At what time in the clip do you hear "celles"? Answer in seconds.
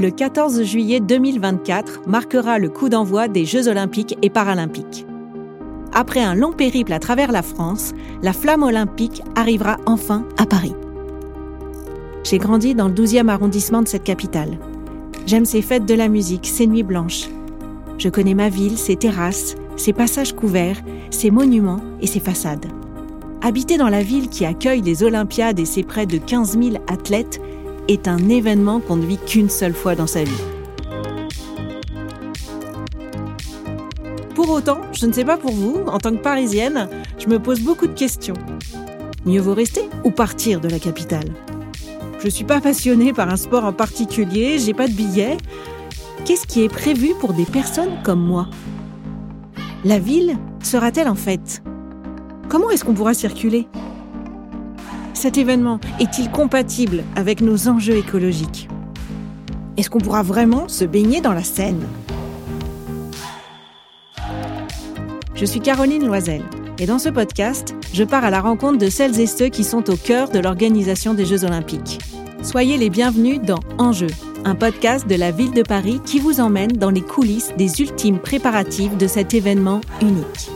68.88-69.20